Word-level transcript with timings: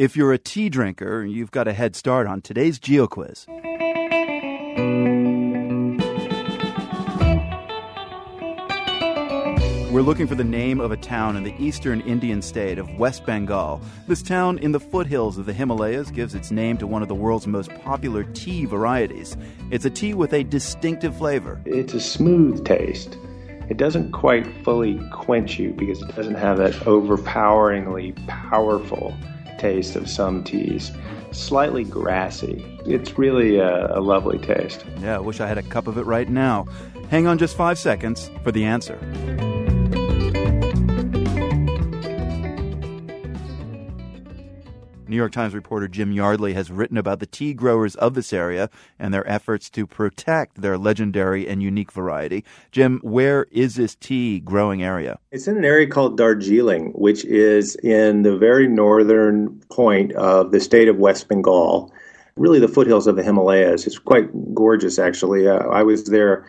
If 0.00 0.16
you're 0.16 0.32
a 0.32 0.38
tea 0.38 0.70
drinker, 0.70 1.26
you've 1.26 1.50
got 1.50 1.68
a 1.68 1.74
head 1.74 1.94
start 1.94 2.26
on 2.26 2.40
today's 2.40 2.78
Geo 2.78 3.06
Quiz. 3.06 3.44
We're 9.92 10.00
looking 10.00 10.26
for 10.26 10.34
the 10.34 10.42
name 10.42 10.80
of 10.80 10.90
a 10.90 10.96
town 10.96 11.36
in 11.36 11.42
the 11.42 11.54
eastern 11.58 12.00
Indian 12.00 12.40
state 12.40 12.78
of 12.78 12.88
West 12.98 13.26
Bengal. 13.26 13.82
This 14.08 14.22
town 14.22 14.56
in 14.60 14.72
the 14.72 14.80
foothills 14.80 15.36
of 15.36 15.44
the 15.44 15.52
Himalayas 15.52 16.10
gives 16.10 16.34
its 16.34 16.50
name 16.50 16.78
to 16.78 16.86
one 16.86 17.02
of 17.02 17.08
the 17.08 17.14
world's 17.14 17.46
most 17.46 17.68
popular 17.82 18.24
tea 18.24 18.64
varieties. 18.64 19.36
It's 19.70 19.84
a 19.84 19.90
tea 19.90 20.14
with 20.14 20.32
a 20.32 20.44
distinctive 20.44 21.14
flavor. 21.14 21.60
It's 21.66 21.92
a 21.92 22.00
smooth 22.00 22.64
taste. 22.64 23.18
It 23.68 23.76
doesn't 23.76 24.12
quite 24.12 24.46
fully 24.64 24.98
quench 25.12 25.58
you 25.58 25.74
because 25.74 26.00
it 26.00 26.16
doesn't 26.16 26.36
have 26.36 26.56
that 26.56 26.86
overpoweringly 26.86 28.12
powerful 28.28 29.14
taste 29.60 29.94
of 29.94 30.08
some 30.08 30.42
teas. 30.42 30.90
Slightly 31.32 31.84
grassy. 31.84 32.64
It's 32.86 33.18
really 33.18 33.58
a, 33.58 33.96
a 33.96 34.00
lovely 34.00 34.38
taste. 34.38 34.84
Yeah, 35.00 35.16
I 35.16 35.20
wish 35.20 35.40
I 35.40 35.46
had 35.46 35.58
a 35.58 35.62
cup 35.62 35.86
of 35.86 35.98
it 35.98 36.06
right 36.06 36.28
now. 36.28 36.66
Hang 37.10 37.26
on 37.26 37.38
just 37.38 37.56
five 37.56 37.78
seconds 37.78 38.30
for 38.42 38.50
the 38.50 38.64
answer. 38.64 38.98
New 45.10 45.16
York 45.16 45.32
Times 45.32 45.54
reporter 45.54 45.88
Jim 45.88 46.12
Yardley 46.12 46.52
has 46.52 46.70
written 46.70 46.96
about 46.96 47.18
the 47.18 47.26
tea 47.26 47.52
growers 47.52 47.96
of 47.96 48.14
this 48.14 48.32
area 48.32 48.70
and 48.96 49.12
their 49.12 49.28
efforts 49.28 49.68
to 49.70 49.84
protect 49.84 50.62
their 50.62 50.78
legendary 50.78 51.48
and 51.48 51.60
unique 51.60 51.90
variety. 51.90 52.44
Jim, 52.70 53.00
where 53.02 53.48
is 53.50 53.74
this 53.74 53.96
tea 53.96 54.38
growing 54.38 54.84
area? 54.84 55.18
It's 55.32 55.48
in 55.48 55.56
an 55.56 55.64
area 55.64 55.88
called 55.88 56.16
Darjeeling, 56.16 56.92
which 56.92 57.24
is 57.24 57.74
in 57.76 58.22
the 58.22 58.36
very 58.36 58.68
northern 58.68 59.60
point 59.68 60.12
of 60.12 60.52
the 60.52 60.60
state 60.60 60.86
of 60.86 60.98
West 60.98 61.26
Bengal, 61.26 61.92
really 62.36 62.60
the 62.60 62.68
foothills 62.68 63.08
of 63.08 63.16
the 63.16 63.24
Himalayas. 63.24 63.88
It's 63.88 63.98
quite 63.98 64.54
gorgeous, 64.54 65.00
actually. 65.00 65.48
Uh, 65.48 65.58
I 65.58 65.82
was 65.82 66.04
there 66.04 66.46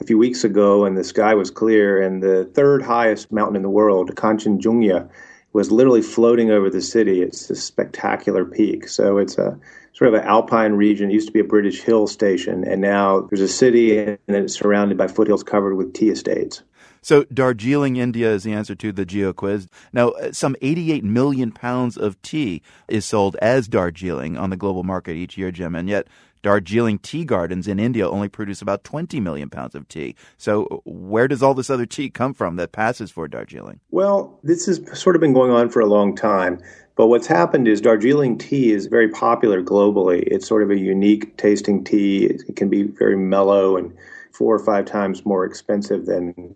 a 0.00 0.04
few 0.04 0.18
weeks 0.18 0.44
ago 0.44 0.84
and 0.84 0.98
the 0.98 1.04
sky 1.04 1.32
was 1.34 1.50
clear, 1.50 2.02
and 2.02 2.22
the 2.22 2.44
third 2.52 2.82
highest 2.82 3.32
mountain 3.32 3.56
in 3.56 3.62
the 3.62 3.70
world, 3.70 4.14
Kanchenjunga, 4.14 5.08
was 5.54 5.72
literally 5.72 6.02
floating 6.02 6.50
over 6.50 6.68
the 6.68 6.82
city. 6.82 7.22
It's 7.22 7.48
a 7.48 7.54
spectacular 7.54 8.44
peak. 8.44 8.88
So 8.88 9.16
it's 9.18 9.38
a 9.38 9.58
sort 9.94 10.12
of 10.12 10.20
an 10.20 10.26
alpine 10.26 10.72
region. 10.72 11.10
It 11.10 11.14
used 11.14 11.28
to 11.28 11.32
be 11.32 11.40
a 11.40 11.44
British 11.44 11.80
hill 11.80 12.06
station, 12.08 12.64
and 12.64 12.82
now 12.82 13.20
there's 13.20 13.40
a 13.40 13.48
city 13.48 13.96
and 13.96 14.18
it's 14.28 14.58
surrounded 14.58 14.98
by 14.98 15.06
foothills 15.06 15.44
covered 15.44 15.76
with 15.76 15.94
tea 15.94 16.10
estates. 16.10 16.62
So 17.04 17.24
Darjeeling, 17.24 17.96
India 17.96 18.32
is 18.32 18.44
the 18.44 18.54
answer 18.54 18.74
to 18.76 18.90
the 18.90 19.04
Geo 19.04 19.34
quiz. 19.34 19.68
Now, 19.92 20.08
uh, 20.12 20.32
some 20.32 20.56
88 20.62 21.04
million 21.04 21.52
pounds 21.52 21.98
of 21.98 22.20
tea 22.22 22.62
is 22.88 23.04
sold 23.04 23.36
as 23.42 23.68
Darjeeling 23.68 24.38
on 24.38 24.48
the 24.48 24.56
global 24.56 24.84
market 24.84 25.14
each 25.14 25.36
year, 25.36 25.50
Jim, 25.50 25.74
and 25.74 25.86
yet 25.86 26.06
Darjeeling 26.40 26.98
tea 26.98 27.26
gardens 27.26 27.68
in 27.68 27.78
India 27.78 28.08
only 28.08 28.30
produce 28.30 28.62
about 28.62 28.84
20 28.84 29.20
million 29.20 29.50
pounds 29.50 29.74
of 29.74 29.86
tea. 29.86 30.14
So, 30.38 30.80
where 30.86 31.28
does 31.28 31.42
all 31.42 31.52
this 31.52 31.68
other 31.68 31.84
tea 31.84 32.08
come 32.08 32.32
from 32.32 32.56
that 32.56 32.72
passes 32.72 33.10
for 33.10 33.28
Darjeeling? 33.28 33.80
Well, 33.90 34.40
this 34.42 34.64
has 34.64 34.80
sort 34.98 35.14
of 35.14 35.20
been 35.20 35.34
going 35.34 35.50
on 35.50 35.68
for 35.68 35.80
a 35.80 35.86
long 35.86 36.16
time. 36.16 36.58
But 36.96 37.08
what's 37.08 37.26
happened 37.26 37.68
is 37.68 37.82
Darjeeling 37.82 38.38
tea 38.38 38.72
is 38.72 38.86
very 38.86 39.10
popular 39.10 39.62
globally. 39.62 40.22
It's 40.26 40.48
sort 40.48 40.62
of 40.62 40.70
a 40.70 40.78
unique 40.78 41.36
tasting 41.36 41.84
tea. 41.84 42.24
It 42.24 42.56
can 42.56 42.70
be 42.70 42.84
very 42.84 43.16
mellow 43.16 43.76
and 43.76 43.94
four 44.32 44.54
or 44.54 44.64
five 44.64 44.84
times 44.84 45.24
more 45.24 45.44
expensive 45.44 46.06
than 46.06 46.54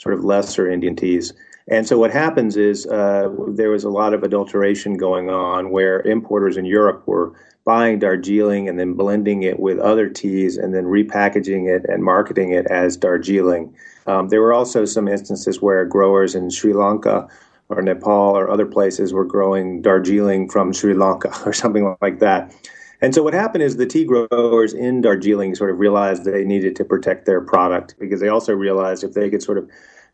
sort 0.00 0.14
of 0.14 0.24
lesser 0.24 0.68
Indian 0.68 0.96
teas. 0.96 1.32
And 1.68 1.86
so 1.86 1.98
what 1.98 2.10
happens 2.10 2.56
is 2.56 2.86
uh, 2.86 3.28
there 3.48 3.70
was 3.70 3.84
a 3.84 3.90
lot 3.90 4.12
of 4.12 4.22
adulteration 4.24 4.96
going 4.96 5.30
on 5.30 5.70
where 5.70 6.00
importers 6.00 6.56
in 6.56 6.64
Europe 6.64 7.06
were 7.06 7.32
buying 7.64 7.98
Darjeeling 7.98 8.68
and 8.68 8.78
then 8.78 8.94
blending 8.94 9.42
it 9.42 9.60
with 9.60 9.78
other 9.78 10.08
teas 10.08 10.56
and 10.56 10.74
then 10.74 10.84
repackaging 10.84 11.68
it 11.68 11.84
and 11.88 12.02
marketing 12.02 12.52
it 12.52 12.66
as 12.66 12.96
Darjeeling. 12.96 13.74
Um, 14.06 14.28
there 14.28 14.40
were 14.40 14.54
also 14.54 14.84
some 14.84 15.06
instances 15.06 15.60
where 15.60 15.84
growers 15.84 16.34
in 16.34 16.50
Sri 16.50 16.72
Lanka 16.72 17.28
or 17.68 17.82
Nepal 17.82 18.36
or 18.36 18.50
other 18.50 18.66
places 18.66 19.12
were 19.12 19.24
growing 19.24 19.82
Darjeeling 19.82 20.48
from 20.48 20.72
Sri 20.72 20.94
Lanka 20.94 21.32
or 21.46 21.52
something 21.52 21.94
like 22.00 22.18
that. 22.20 22.52
And 23.02 23.14
so 23.14 23.22
what 23.22 23.32
happened 23.32 23.62
is 23.62 23.76
the 23.76 23.86
tea 23.86 24.04
growers 24.04 24.74
in 24.74 25.00
Darjeeling 25.00 25.54
sort 25.54 25.70
of 25.70 25.78
realized 25.78 26.24
they 26.24 26.44
needed 26.44 26.76
to 26.76 26.84
protect 26.84 27.24
their 27.24 27.40
product 27.40 27.94
because 27.98 28.20
they 28.20 28.28
also 28.28 28.52
realized 28.52 29.04
if 29.04 29.14
they 29.14 29.30
could 29.30 29.42
sort 29.42 29.56
of 29.56 29.70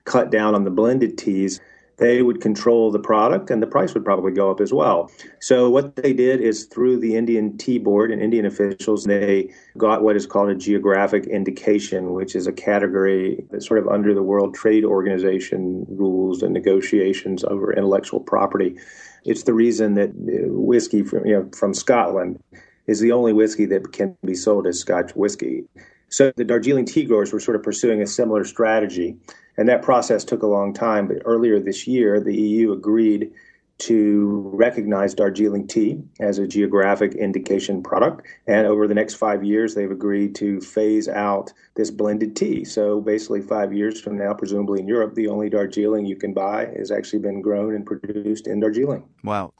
cut 0.06 0.31
down 0.31 0.55
on 0.55 0.65
the 0.65 0.71
blended 0.71 1.19
teas, 1.19 1.61
they 1.99 2.22
would 2.22 2.41
control 2.41 2.91
the 2.91 2.99
product 2.99 3.50
and 3.50 3.62
the 3.62 3.67
price 3.67 3.94
would 3.94 4.05
probably 4.05 4.33
go 4.33 4.50
up 4.50 4.61
as 4.61 4.72
well. 4.72 5.11
So 5.41 5.71
what 5.71 5.97
they 5.97 6.12
did 6.12 6.41
is 6.41 6.65
through 6.65 6.99
the 6.99 7.17
Indian 7.17 7.56
Tea 7.56 7.78
Board 7.78 8.11
and 8.11 8.21
Indian 8.21 8.45
officials, 8.45 9.05
they 9.05 9.50
got 9.78 10.03
what 10.03 10.16
is 10.16 10.27
called 10.27 10.50
a 10.50 10.55
geographic 10.55 11.27
indication, 11.27 12.12
which 12.12 12.34
is 12.34 12.47
a 12.47 12.53
category 12.53 13.45
that's 13.50 13.66
sort 13.66 13.81
of 13.81 13.89
under 13.89 14.15
the 14.15 14.22
World 14.22 14.55
Trade 14.55 14.84
Organization 14.84 15.87
rules 15.89 16.43
and 16.43 16.53
negotiations 16.53 17.45
over 17.45 17.72
intellectual 17.72 18.21
property. 18.21 18.77
It's 19.25 19.45
the 19.45 19.55
reason 19.55 19.95
that 19.95 20.11
uh, 20.11 20.53
whiskey 20.53 21.03
from 21.03 21.27
you 21.27 21.34
know 21.34 21.50
from 21.56 21.75
Scotland 21.75 22.39
is 22.87 23.00
the 23.00 23.12
only 23.12 23.33
whiskey 23.33 23.66
that 23.66 23.93
can 23.93 24.16
be 24.25 24.34
sold 24.34 24.66
as 24.66 24.78
Scotch 24.78 25.16
whiskey. 25.16 25.65
So 26.09 26.33
the 26.37 26.44
Darjeeling 26.44 26.84
tea 26.84 27.05
growers 27.05 27.33
were 27.33 27.41
sort 27.41 27.56
of 27.56 27.62
pursuing 27.62 28.03
a 28.03 28.06
similar 28.06 28.44
strategy. 28.44 29.17
And 29.56 29.69
that 29.69 29.83
process 29.83 30.25
took 30.25 30.43
a 30.43 30.47
long 30.47 30.75
time. 30.75 31.09
But 31.09 31.19
earlier 31.25 31.59
this 31.59 31.87
year, 31.87 32.21
the 32.21 32.34
EU 32.34 32.72
agreed 32.72 33.33
to 33.78 34.50
recognize 34.55 35.15
Darjeeling 35.15 35.66
tea 35.66 36.03
as 36.19 36.39
a 36.39 36.47
geographic 36.47 37.15
indication 37.15 37.83
product. 37.83 38.27
And 38.47 38.66
over 38.66 38.89
the 38.89 38.95
next 38.95 39.15
five 39.15 39.45
years, 39.45 39.75
they've 39.75 39.91
agreed 39.91 40.34
to 40.37 40.61
phase 40.61 41.09
out 41.09 41.53
this 41.75 41.91
blended 41.91 42.37
tea. 42.37 42.65
So 42.65 43.00
basically, 43.00 43.43
five 43.43 43.75
years 43.75 44.00
from 44.00 44.16
now, 44.16 44.33
presumably 44.33 44.81
in 44.81 44.89
Europe, 44.89 45.15
the 45.15 45.28
only 45.28 45.50
Darjeeling 45.50 46.06
you 46.06 46.16
can 46.16 46.33
buy 46.33 46.72
has 46.77 46.91
actually 46.91 47.19
been 47.19 47.43
grown 47.43 47.75
and 47.75 47.84
produced 47.84 48.47
in 48.47 48.61
Darjeeling. 48.61 49.05
Wow. 49.22 49.53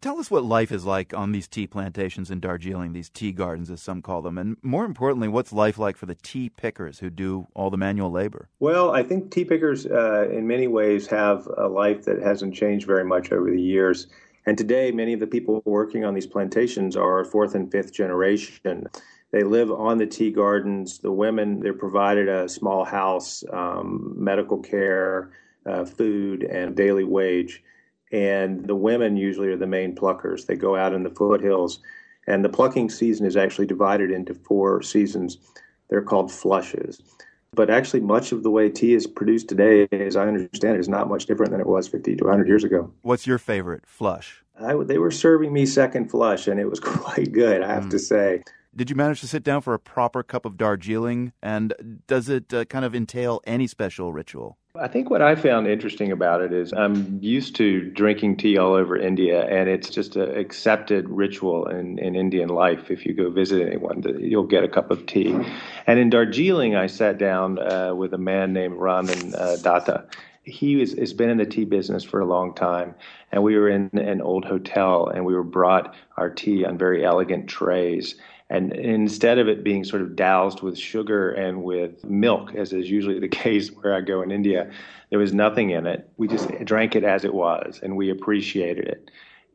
Tell 0.00 0.20
us 0.20 0.30
what 0.30 0.44
life 0.44 0.70
is 0.70 0.84
like 0.84 1.12
on 1.12 1.32
these 1.32 1.48
tea 1.48 1.66
plantations 1.66 2.30
in 2.30 2.38
Darjeeling, 2.38 2.92
these 2.92 3.10
tea 3.10 3.32
gardens, 3.32 3.68
as 3.68 3.82
some 3.82 4.00
call 4.00 4.22
them, 4.22 4.38
and 4.38 4.56
more 4.62 4.84
importantly, 4.84 5.26
what's 5.26 5.52
life 5.52 5.76
like 5.76 5.96
for 5.96 6.06
the 6.06 6.14
tea 6.14 6.50
pickers 6.50 7.00
who 7.00 7.10
do 7.10 7.48
all 7.52 7.68
the 7.68 7.76
manual 7.76 8.08
labor? 8.08 8.48
Well, 8.60 8.92
I 8.92 9.02
think 9.02 9.32
tea 9.32 9.44
pickers, 9.44 9.86
uh, 9.86 10.28
in 10.30 10.46
many 10.46 10.68
ways, 10.68 11.08
have 11.08 11.48
a 11.56 11.66
life 11.66 12.04
that 12.04 12.22
hasn't 12.22 12.54
changed 12.54 12.86
very 12.86 13.04
much 13.04 13.32
over 13.32 13.50
the 13.50 13.60
years. 13.60 14.06
And 14.46 14.56
today, 14.56 14.92
many 14.92 15.14
of 15.14 15.20
the 15.20 15.26
people 15.26 15.62
working 15.64 16.04
on 16.04 16.14
these 16.14 16.28
plantations 16.28 16.96
are 16.96 17.24
fourth 17.24 17.56
and 17.56 17.70
fifth 17.70 17.92
generation. 17.92 18.86
They 19.32 19.42
live 19.42 19.72
on 19.72 19.98
the 19.98 20.06
tea 20.06 20.30
gardens. 20.30 20.98
The 21.00 21.10
women, 21.10 21.58
they're 21.58 21.74
provided 21.74 22.28
a 22.28 22.48
small 22.48 22.84
house, 22.84 23.42
um, 23.52 24.14
medical 24.16 24.58
care, 24.58 25.32
uh, 25.66 25.84
food, 25.84 26.44
and 26.44 26.76
daily 26.76 27.04
wage 27.04 27.64
and 28.12 28.66
the 28.66 28.74
women 28.74 29.16
usually 29.16 29.48
are 29.48 29.56
the 29.56 29.66
main 29.66 29.94
pluckers. 29.94 30.46
They 30.46 30.56
go 30.56 30.76
out 30.76 30.94
in 30.94 31.02
the 31.02 31.10
foothills, 31.10 31.80
and 32.26 32.44
the 32.44 32.48
plucking 32.48 32.90
season 32.90 33.26
is 33.26 33.36
actually 33.36 33.66
divided 33.66 34.10
into 34.10 34.34
four 34.34 34.82
seasons. 34.82 35.38
They're 35.88 36.02
called 36.02 36.30
flushes. 36.30 37.02
But 37.54 37.70
actually, 37.70 38.00
much 38.00 38.30
of 38.32 38.42
the 38.42 38.50
way 38.50 38.68
tea 38.68 38.94
is 38.94 39.06
produced 39.06 39.48
today, 39.48 39.88
as 39.90 40.16
I 40.16 40.28
understand 40.28 40.76
it, 40.76 40.80
is 40.80 40.88
not 40.88 41.08
much 41.08 41.26
different 41.26 41.50
than 41.50 41.60
it 41.60 41.66
was 41.66 41.88
50 41.88 42.16
to 42.16 42.24
100 42.24 42.46
years 42.46 42.62
ago. 42.62 42.92
What's 43.02 43.26
your 43.26 43.38
favorite 43.38 43.86
flush? 43.86 44.44
I, 44.60 44.74
they 44.84 44.98
were 44.98 45.10
serving 45.10 45.52
me 45.52 45.64
second 45.64 46.10
flush, 46.10 46.46
and 46.46 46.60
it 46.60 46.68
was 46.68 46.80
quite 46.80 47.32
good, 47.32 47.62
I 47.62 47.72
have 47.72 47.84
mm. 47.84 47.90
to 47.90 47.98
say. 47.98 48.42
Did 48.76 48.90
you 48.90 48.96
manage 48.96 49.20
to 49.22 49.26
sit 49.26 49.42
down 49.42 49.62
for 49.62 49.74
a 49.74 49.78
proper 49.78 50.22
cup 50.22 50.44
of 50.44 50.56
Darjeeling? 50.56 51.32
And 51.42 52.02
does 52.06 52.28
it 52.28 52.52
uh, 52.52 52.64
kind 52.66 52.84
of 52.84 52.94
entail 52.94 53.40
any 53.44 53.66
special 53.66 54.12
ritual? 54.12 54.58
I 54.80 54.86
think 54.86 55.10
what 55.10 55.22
I 55.22 55.34
found 55.34 55.66
interesting 55.66 56.12
about 56.12 56.40
it 56.40 56.52
is 56.52 56.72
I'm 56.72 57.18
used 57.20 57.56
to 57.56 57.90
drinking 57.90 58.36
tea 58.36 58.58
all 58.58 58.74
over 58.74 58.96
India, 58.96 59.44
and 59.46 59.68
it's 59.68 59.90
just 59.90 60.14
an 60.16 60.36
accepted 60.36 61.08
ritual 61.08 61.66
in, 61.66 61.98
in 61.98 62.14
Indian 62.14 62.48
life. 62.48 62.90
If 62.90 63.04
you 63.04 63.12
go 63.12 63.30
visit 63.30 63.66
anyone, 63.66 64.04
you'll 64.20 64.46
get 64.46 64.62
a 64.62 64.68
cup 64.68 64.90
of 64.90 65.06
tea. 65.06 65.36
And 65.86 65.98
in 65.98 66.10
Darjeeling, 66.10 66.76
I 66.76 66.86
sat 66.86 67.18
down 67.18 67.58
uh, 67.58 67.94
with 67.94 68.14
a 68.14 68.18
man 68.18 68.52
named 68.52 68.74
Raman 68.76 69.34
uh, 69.34 69.56
Datta. 69.62 70.04
He 70.44 70.80
is, 70.80 70.94
has 70.94 71.12
been 71.12 71.28
in 71.28 71.38
the 71.38 71.46
tea 71.46 71.64
business 71.64 72.04
for 72.04 72.20
a 72.20 72.26
long 72.26 72.54
time, 72.54 72.94
and 73.32 73.42
we 73.42 73.56
were 73.56 73.68
in 73.68 73.90
an 73.98 74.20
old 74.20 74.44
hotel, 74.44 75.08
and 75.08 75.24
we 75.24 75.34
were 75.34 75.42
brought 75.42 75.94
our 76.16 76.30
tea 76.30 76.64
on 76.64 76.78
very 76.78 77.04
elegant 77.04 77.48
trays 77.48 78.14
and 78.50 78.72
instead 78.72 79.38
of 79.38 79.48
it 79.48 79.62
being 79.62 79.84
sort 79.84 80.00
of 80.00 80.16
doused 80.16 80.62
with 80.62 80.78
sugar 80.78 81.30
and 81.32 81.62
with 81.62 82.04
milk, 82.04 82.54
as 82.54 82.72
is 82.72 82.90
usually 82.90 83.18
the 83.18 83.28
case 83.44 83.68
where 83.68 83.94
I 83.94 84.00
go 84.00 84.22
in 84.22 84.30
India, 84.30 84.70
there 85.10 85.18
was 85.18 85.34
nothing 85.34 85.70
in 85.70 85.86
it. 85.86 86.10
We 86.16 86.28
just 86.28 86.48
drank 86.64 86.96
it 86.96 87.04
as 87.04 87.24
it 87.24 87.34
was, 87.34 87.80
and 87.82 87.96
we 87.96 88.10
appreciated 88.10 88.86
it. 88.86 89.10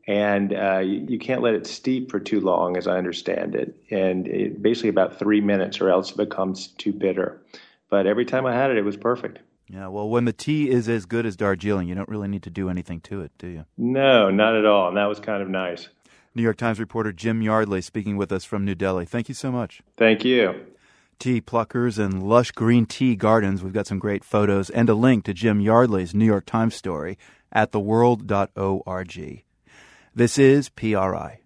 And 0.06 0.52
uh, 0.52 0.78
you, 0.78 1.06
you, 1.08 1.18
can't 1.18 1.40
let 1.40 1.54
it 1.54 1.66
steep 1.66 2.10
for 2.10 2.20
too 2.20 2.38
long, 2.38 2.76
as 2.76 2.86
I 2.86 2.98
understand 2.98 3.54
it. 3.54 3.74
And 3.90 4.28
it, 4.28 4.60
basically 4.60 4.90
about 4.90 5.18
three 5.18 5.40
minutes, 5.40 5.80
or 5.80 5.88
else 5.88 6.10
it 6.10 6.18
becomes 6.18 6.68
too 6.68 6.92
bitter. 6.92 7.40
But 7.88 8.06
every 8.06 8.26
time 8.26 8.44
I 8.44 8.54
had 8.54 8.70
it, 8.70 8.76
it 8.76 8.84
was 8.84 8.98
perfect. 8.98 9.38
Yeah, 9.66 9.88
well, 9.88 10.10
when 10.10 10.26
the 10.26 10.32
tea 10.34 10.68
is 10.68 10.90
as 10.90 11.06
good 11.06 11.24
as 11.24 11.36
Darjeeling, 11.36 11.88
you 11.88 11.94
don't 11.94 12.08
really 12.08 12.28
need 12.28 12.42
to 12.42 12.50
do 12.50 12.68
anything 12.68 13.00
to 13.02 13.22
it, 13.22 13.32
do 13.38 13.46
you? 13.46 13.64
No, 13.78 14.30
not 14.30 14.54
at 14.54 14.66
all. 14.66 14.88
And 14.88 14.96
that 14.98 15.06
was 15.06 15.20
kind 15.20 15.42
of 15.42 15.48
nice. 15.48 15.88
New 16.34 16.42
York 16.42 16.56
Times 16.56 16.80
reporter 16.80 17.12
Jim 17.12 17.42
Yardley 17.42 17.80
speaking 17.80 18.16
with 18.16 18.32
us 18.32 18.44
from 18.44 18.64
New 18.64 18.74
Delhi. 18.74 19.06
Thank 19.06 19.28
you 19.28 19.34
so 19.34 19.52
much. 19.52 19.82
Thank 19.96 20.24
you. 20.24 20.66
Tea 21.18 21.40
pluckers 21.40 21.98
and 21.98 22.22
lush 22.22 22.50
green 22.50 22.86
tea 22.86 23.14
gardens. 23.14 23.62
We've 23.62 23.72
got 23.72 23.86
some 23.86 24.00
great 24.00 24.24
photos 24.24 24.68
and 24.68 24.88
a 24.88 24.94
link 24.94 25.24
to 25.24 25.34
Jim 25.34 25.60
Yardley's 25.60 26.14
New 26.14 26.24
York 26.24 26.46
Times 26.46 26.74
story 26.74 27.16
at 27.52 27.70
theworld.org. 27.70 29.44
This 30.14 30.38
is 30.38 30.68
PRI. 30.70 31.43